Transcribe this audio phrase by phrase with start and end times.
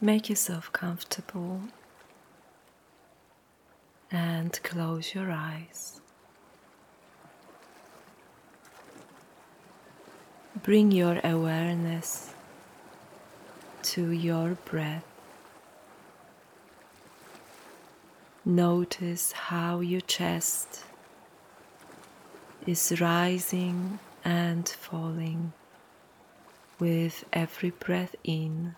[0.00, 1.62] Make yourself comfortable
[4.10, 6.02] and close your eyes.
[10.62, 12.34] Bring your awareness
[13.84, 15.04] to your breath.
[18.44, 20.84] Notice how your chest
[22.66, 25.54] is rising and falling
[26.78, 28.74] with every breath in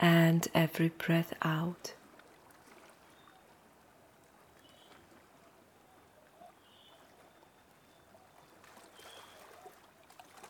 [0.00, 1.92] and every breath out.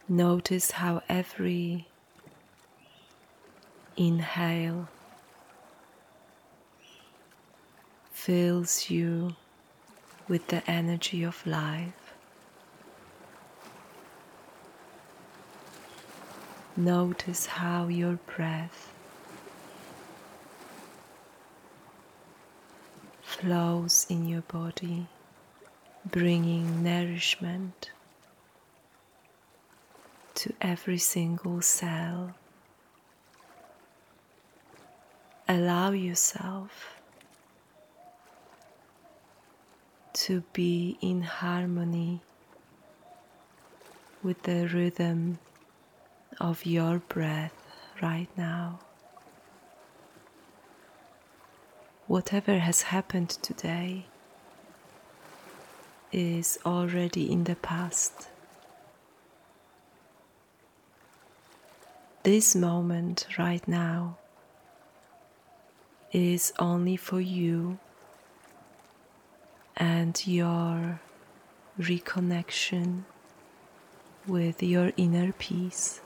[0.08, 1.88] Notice how every
[3.96, 4.88] inhale
[8.12, 9.34] fills you
[10.28, 12.14] with the energy of life.
[16.76, 18.92] Notice how your breath
[23.40, 25.06] flows in your body,
[26.04, 27.90] bringing nourishment
[30.34, 32.34] to every single cell.
[35.48, 37.00] Allow yourself
[40.12, 42.20] to be in harmony
[44.22, 45.38] with the rhythm
[46.38, 47.54] of your breath
[48.02, 48.80] right now.
[52.10, 54.06] Whatever has happened today
[56.10, 58.26] is already in the past.
[62.24, 64.18] this moment right now
[66.10, 67.78] is only for you
[69.76, 71.00] and your
[71.78, 73.04] reconnection
[74.26, 76.00] with your inner peace.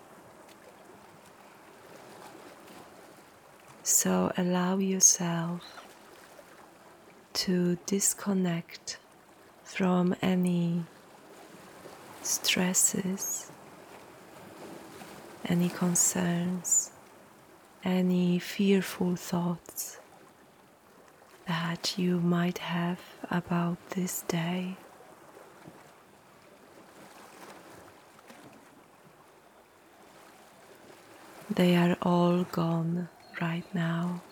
[3.83, 5.84] So allow yourself
[7.35, 8.99] to disconnect
[9.65, 10.85] from any
[12.23, 13.51] stresses
[15.47, 16.91] any concerns,
[17.85, 19.99] any fearful thoughts
[21.47, 22.99] that you might have
[23.31, 24.77] about this day.
[31.51, 33.09] They are all gone
[33.41, 34.23] right now.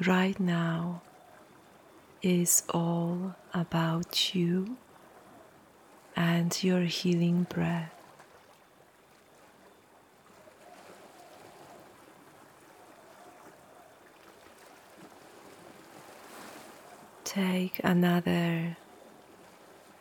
[0.00, 1.02] Right now
[2.20, 4.76] is all about you
[6.16, 7.92] and your healing breath.
[17.22, 18.76] Take another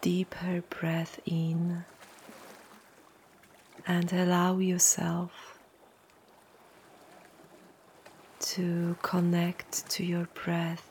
[0.02, 1.86] deeper breath in
[3.86, 5.53] and allow yourself
[8.54, 10.88] to connect to your breath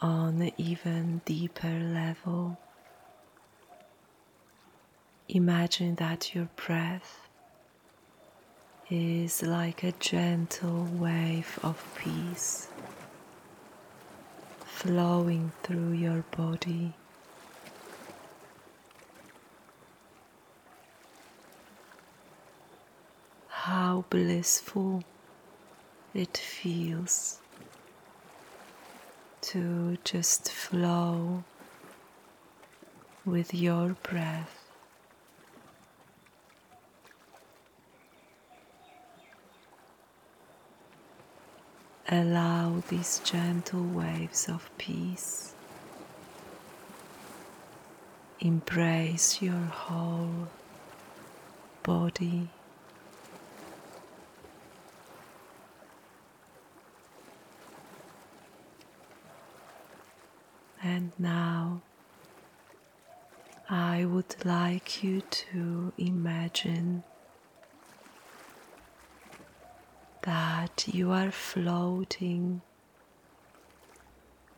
[0.00, 2.56] on an even deeper level.
[5.28, 7.28] Imagine that your breath
[8.88, 12.68] is like a gentle wave of peace
[14.64, 16.94] flowing through your body.
[23.92, 25.04] How blissful
[26.14, 27.40] it feels
[29.42, 31.44] to just flow
[33.26, 34.64] with your breath.
[42.08, 45.52] Allow these gentle waves of peace.
[48.40, 50.48] Embrace your whole
[51.82, 52.48] body.
[60.82, 61.80] And now
[63.70, 67.04] I would like you to imagine
[70.22, 72.62] that you are floating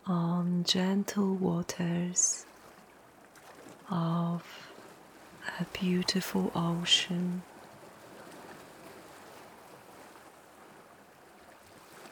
[0.06, 2.44] on gentle waters
[3.90, 4.42] of
[5.58, 7.42] a beautiful ocean.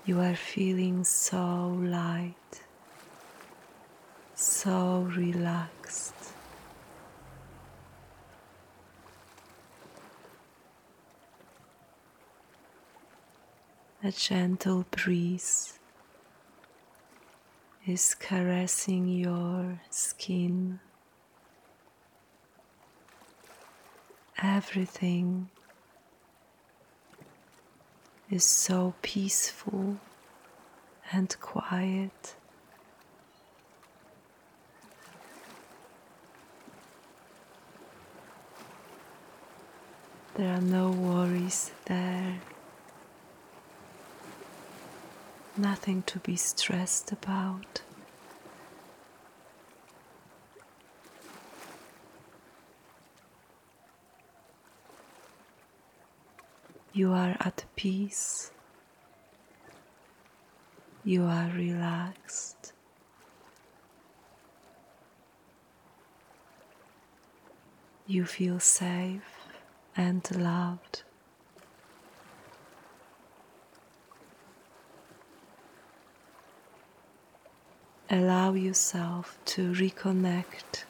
[0.04, 2.62] You are feeling so light,
[4.62, 6.14] so relaxed.
[14.04, 15.80] A gentle breeze
[17.84, 20.78] is caressing your skin,
[24.40, 25.50] everything
[28.30, 29.96] is so peaceful
[31.12, 32.36] and quiet.
[40.42, 42.40] There are no worries there,
[45.56, 47.82] nothing to be stressed about.
[56.92, 58.50] You are at peace.
[61.04, 62.72] You are relaxed.
[68.08, 69.31] You feel safe
[69.96, 71.02] and loved.
[78.10, 80.84] Allow yourself to reconnect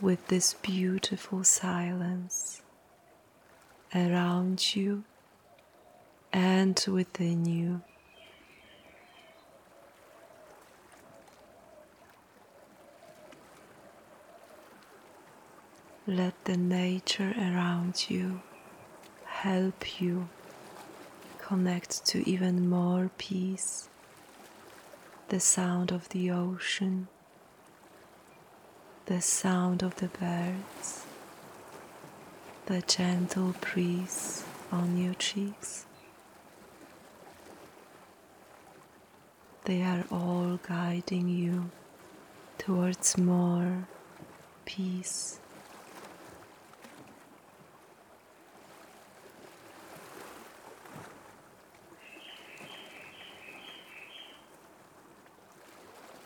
[0.00, 2.62] with this beautiful silence
[3.94, 5.04] around you
[6.32, 7.82] and within you.
[16.08, 18.40] Let the nature around you
[19.24, 20.28] help you
[21.38, 23.88] connect to even more peace.
[25.30, 27.08] The sound of the ocean,
[29.06, 31.06] the sound of the birds,
[32.66, 35.86] the gentle breeze on your cheeks.
[39.64, 41.72] They are all guiding you
[42.58, 43.88] towards more
[44.64, 45.40] peace.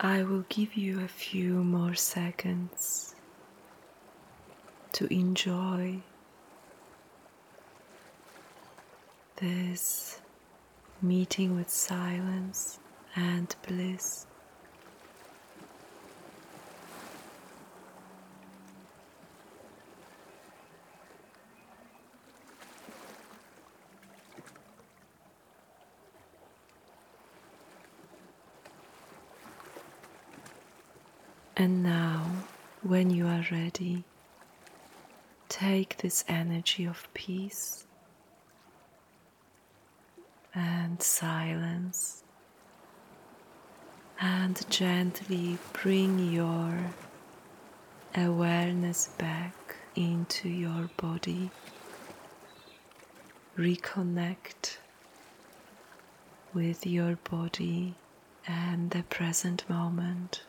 [0.02, 3.14] I will give you a few more seconds
[4.92, 6.00] to enjoy
[9.36, 10.22] this
[11.02, 12.78] meeting with silence
[13.14, 14.24] and bliss.
[31.60, 32.24] And now,
[32.82, 34.04] when you are ready,
[35.50, 37.84] take this energy of peace
[40.54, 42.24] and silence
[44.22, 46.78] and gently bring your
[48.16, 51.50] awareness back into your body.
[53.58, 54.78] Reconnect
[56.54, 57.96] with your body
[58.48, 60.44] and the present moment.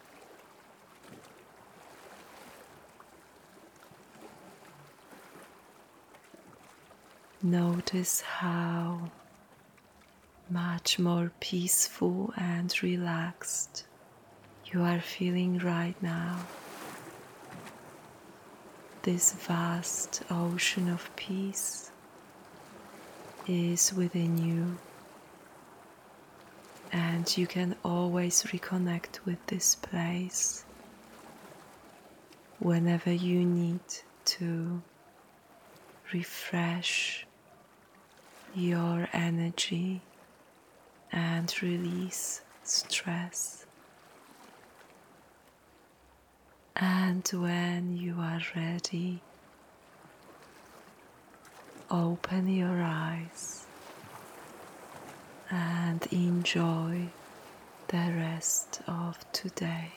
[7.44, 9.10] Notice how
[10.48, 13.88] much more peaceful and relaxed
[14.68, 16.46] you are feeling right now.
[19.02, 21.90] This vast ocean of peace
[23.48, 24.78] is within you,
[26.92, 30.64] and you can always reconnect with this place
[32.60, 33.80] whenever you need
[34.26, 34.84] to
[36.14, 37.26] refresh
[38.56, 40.02] your energy
[41.12, 43.66] and release stress.
[46.76, 49.22] And when you are ready,
[51.90, 53.66] open your eyes
[55.50, 57.08] and enjoy
[57.90, 59.92] the rest of today.